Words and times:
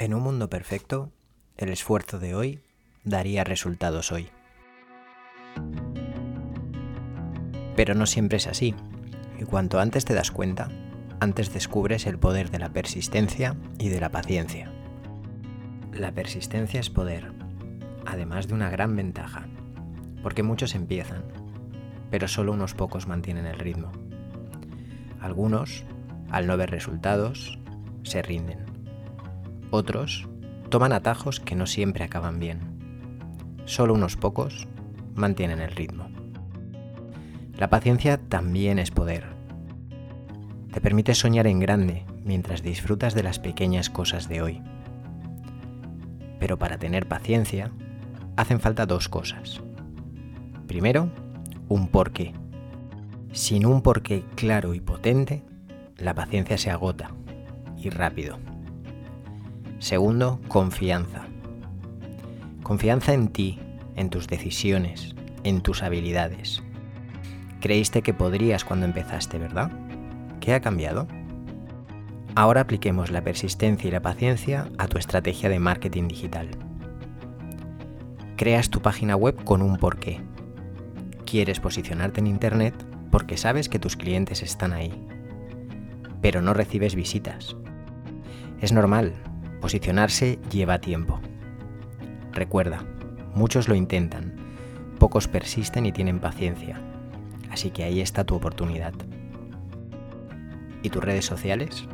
En 0.00 0.14
un 0.14 0.22
mundo 0.22 0.48
perfecto, 0.48 1.12
el 1.58 1.68
esfuerzo 1.68 2.18
de 2.18 2.34
hoy 2.34 2.60
daría 3.04 3.44
resultados 3.44 4.12
hoy. 4.12 4.30
Pero 7.76 7.94
no 7.94 8.06
siempre 8.06 8.38
es 8.38 8.46
así, 8.46 8.74
y 9.38 9.44
cuanto 9.44 9.78
antes 9.78 10.06
te 10.06 10.14
das 10.14 10.30
cuenta, 10.30 10.70
antes 11.20 11.52
descubres 11.52 12.06
el 12.06 12.18
poder 12.18 12.50
de 12.50 12.58
la 12.58 12.70
persistencia 12.70 13.56
y 13.78 13.90
de 13.90 14.00
la 14.00 14.08
paciencia. 14.08 14.72
La 15.92 16.12
persistencia 16.12 16.80
es 16.80 16.88
poder, 16.88 17.34
además 18.06 18.48
de 18.48 18.54
una 18.54 18.70
gran 18.70 18.96
ventaja, 18.96 19.48
porque 20.22 20.42
muchos 20.42 20.74
empiezan, 20.74 21.24
pero 22.10 22.26
solo 22.26 22.52
unos 22.52 22.72
pocos 22.72 23.06
mantienen 23.06 23.44
el 23.44 23.58
ritmo. 23.58 23.92
Algunos, 25.20 25.84
al 26.30 26.46
no 26.46 26.56
ver 26.56 26.70
resultados, 26.70 27.58
se 28.02 28.22
rinden. 28.22 28.69
Otros 29.70 30.28
toman 30.68 30.92
atajos 30.92 31.38
que 31.38 31.54
no 31.54 31.66
siempre 31.66 32.04
acaban 32.04 32.38
bien. 32.40 32.60
Solo 33.66 33.94
unos 33.94 34.16
pocos 34.16 34.66
mantienen 35.14 35.60
el 35.60 35.70
ritmo. 35.70 36.08
La 37.56 37.70
paciencia 37.70 38.18
también 38.18 38.78
es 38.78 38.90
poder. 38.90 39.26
Te 40.72 40.80
permite 40.80 41.14
soñar 41.14 41.46
en 41.46 41.60
grande 41.60 42.04
mientras 42.24 42.62
disfrutas 42.62 43.14
de 43.14 43.22
las 43.22 43.38
pequeñas 43.38 43.90
cosas 43.90 44.28
de 44.28 44.42
hoy. 44.42 44.62
Pero 46.38 46.58
para 46.58 46.78
tener 46.78 47.06
paciencia 47.06 47.70
hacen 48.36 48.60
falta 48.60 48.86
dos 48.86 49.08
cosas. 49.08 49.60
Primero, 50.66 51.10
un 51.68 51.88
porqué. 51.88 52.32
Sin 53.32 53.66
un 53.66 53.82
porqué 53.82 54.24
claro 54.34 54.74
y 54.74 54.80
potente, 54.80 55.44
la 55.96 56.14
paciencia 56.14 56.58
se 56.58 56.70
agota 56.70 57.10
y 57.76 57.90
rápido. 57.90 58.49
Segundo, 59.80 60.38
confianza. 60.48 61.26
Confianza 62.62 63.14
en 63.14 63.28
ti, 63.28 63.58
en 63.96 64.10
tus 64.10 64.26
decisiones, 64.26 65.14
en 65.42 65.62
tus 65.62 65.82
habilidades. 65.82 66.62
Creíste 67.62 68.02
que 68.02 68.12
podrías 68.12 68.62
cuando 68.62 68.84
empezaste, 68.84 69.38
¿verdad? 69.38 69.72
¿Qué 70.38 70.52
ha 70.52 70.60
cambiado? 70.60 71.08
Ahora 72.34 72.60
apliquemos 72.60 73.10
la 73.10 73.24
persistencia 73.24 73.88
y 73.88 73.90
la 73.90 74.02
paciencia 74.02 74.68
a 74.76 74.86
tu 74.86 74.98
estrategia 74.98 75.48
de 75.48 75.58
marketing 75.58 76.08
digital. 76.08 76.50
Creas 78.36 78.68
tu 78.68 78.82
página 78.82 79.16
web 79.16 79.42
con 79.44 79.62
un 79.62 79.78
porqué. 79.78 80.20
Quieres 81.24 81.58
posicionarte 81.58 82.20
en 82.20 82.26
Internet 82.26 82.74
porque 83.10 83.38
sabes 83.38 83.70
que 83.70 83.78
tus 83.78 83.96
clientes 83.96 84.42
están 84.42 84.74
ahí, 84.74 84.92
pero 86.20 86.42
no 86.42 86.52
recibes 86.52 86.94
visitas. 86.94 87.56
Es 88.60 88.72
normal, 88.72 89.14
Posicionarse 89.60 90.38
lleva 90.50 90.80
tiempo. 90.80 91.20
Recuerda, 92.32 92.82
muchos 93.34 93.68
lo 93.68 93.74
intentan, 93.74 94.34
pocos 94.98 95.28
persisten 95.28 95.84
y 95.84 95.92
tienen 95.92 96.18
paciencia, 96.18 96.80
así 97.50 97.70
que 97.70 97.84
ahí 97.84 98.00
está 98.00 98.24
tu 98.24 98.34
oportunidad. 98.34 98.94
¿Y 100.82 100.88
tus 100.88 101.04
redes 101.04 101.26
sociales? 101.26 101.86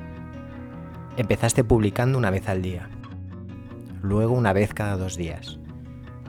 Empezaste 1.17 1.64
publicando 1.64 2.19
una 2.19 2.31
vez 2.31 2.48
al 2.48 2.62
día, 2.62 2.89
luego 4.00 4.34
una 4.34 4.53
vez 4.53 4.72
cada 4.72 4.97
dos 4.97 5.17
días, 5.17 5.59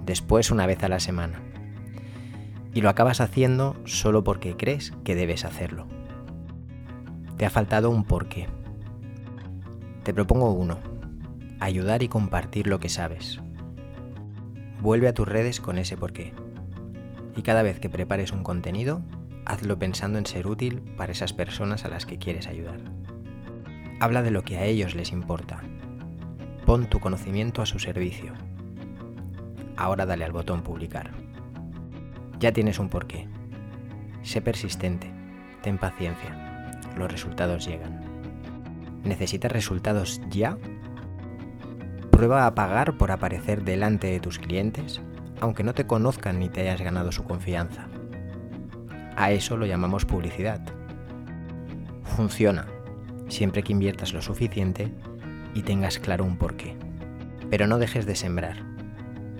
después 0.04 0.50
una 0.50 0.66
vez 0.66 0.84
a 0.84 0.90
la 0.90 1.00
semana. 1.00 1.40
Y 2.74 2.82
lo 2.82 2.90
acabas 2.90 3.22
haciendo 3.22 3.76
solo 3.86 4.24
porque 4.24 4.58
crees 4.58 4.92
que 5.04 5.14
debes 5.14 5.46
hacerlo. 5.46 5.86
Te 7.38 7.46
ha 7.46 7.52
faltado 7.52 7.92
un 7.92 8.06
porqué. 8.06 8.48
Te 10.04 10.16
propongo 10.16 10.52
uno 10.52 10.97
ayudar 11.59 12.03
y 12.03 12.08
compartir 12.08 12.67
lo 12.67 12.80
que 12.80 12.89
sabes. 12.89 13.39
Vuelve 14.81 15.08
a 15.08 15.13
tus 15.13 15.27
redes 15.27 15.59
con 15.59 15.77
ese 15.77 15.97
porqué. 15.97 16.33
Y 17.36 17.41
cada 17.41 17.63
vez 17.63 17.80
que 17.80 17.89
prepares 17.89 18.31
un 18.31 18.44
contenido, 18.44 19.02
hazlo 19.45 19.79
pensando 19.79 20.19
en 20.19 20.25
ser 20.25 20.47
útil 20.47 20.81
para 20.97 21.12
esas 21.12 21.34
personas 21.34 21.85
a 21.85 21.90
las 21.90 22.06
que 22.06 22.17
quieres 22.17 22.47
ayudar. 22.47 22.79
Habla 24.00 24.22
de 24.22 24.31
lo 24.31 24.44
que 24.44 24.57
a 24.57 24.66
ellos 24.66 24.96
les 24.96 25.12
importa. 25.12 25.63
Pon 26.66 26.88
tu 26.88 27.00
conocimiento 27.00 27.62
a 27.62 27.66
su 27.66 27.79
servicio. 27.79 28.34
Ahora 29.75 30.06
dale 30.06 30.25
al 30.25 30.31
botón 30.31 30.62
publicar. 30.62 31.12
Ya 32.40 32.51
tienes 32.51 32.78
un 32.78 32.90
porqué. 32.90 33.28
Sé 34.22 34.41
persistente. 34.41 35.12
Ten 35.63 35.78
paciencia. 35.78 36.79
Los 36.96 37.12
resultados 37.12 37.66
llegan. 37.66 38.01
¿Necesitas 39.03 39.51
resultados 39.51 40.22
ya 40.29 40.57
Prueba 42.17 42.47
a 42.47 42.55
pagar 42.55 42.97
por 42.97 43.11
aparecer 43.11 43.63
delante 43.63 44.07
de 44.07 44.19
tus 44.19 44.39
clientes, 44.39 45.03
aunque 45.39 45.63
no 45.63 45.75
te 45.75 45.85
conozcan 45.85 46.39
ni 46.39 46.50
te 46.50 46.61
hayas 46.61 46.81
ganado 46.81 47.11
su 47.11 47.23
confianza. 47.23 47.89
A 49.16 49.29
eso 49.29 49.55
lo 49.55 49.67
llamamos 49.67 50.05
publicidad. 50.05 50.59
Funciona, 52.16 52.66
siempre 53.28 53.61
que 53.61 53.72
inviertas 53.72 54.13
lo 54.13 54.23
suficiente 54.23 54.91
y 55.53 55.61
tengas 55.61 56.00
claro 56.00 56.25
un 56.25 56.38
porqué. 56.38 56.75
Pero 57.51 57.67
no 57.67 57.78
dejes 57.78 58.07
de 58.07 58.16
sembrar. 58.16 58.63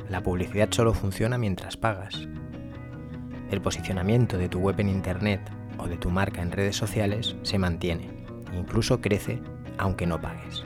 La 0.07 0.21
publicidad 0.21 0.69
solo 0.69 0.94
funciona 0.94 1.39
mientras 1.39 1.77
pagas. 1.77 2.27
El 3.49 3.59
posicionamiento 3.59 4.38
de 4.38 4.49
tu 4.49 4.59
web 4.59 4.79
en 4.79 4.89
Internet 4.89 5.41
o 5.79 5.88
de 5.88 5.97
tu 5.97 6.11
marca 6.11 6.44
en 6.44 6.51
redes 6.51 6.75
sociales 6.75 7.38
se 7.41 7.57
mantiene, 7.57 8.11
incluso 8.55 9.01
crece 9.01 9.41
aunque 9.79 10.05
no 10.05 10.21
pagues. 10.21 10.63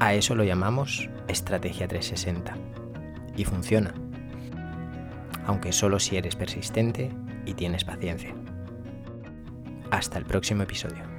A 0.00 0.14
eso 0.14 0.34
lo 0.34 0.44
llamamos 0.44 1.08
estrategia 1.28 1.86
360. 1.88 2.56
Y 3.36 3.44
funciona. 3.44 3.94
Aunque 5.46 5.72
solo 5.72 6.00
si 6.00 6.16
eres 6.16 6.36
persistente 6.36 7.10
y 7.46 7.54
tienes 7.54 7.84
paciencia. 7.84 8.34
Hasta 9.90 10.18
el 10.18 10.24
próximo 10.24 10.62
episodio. 10.62 11.13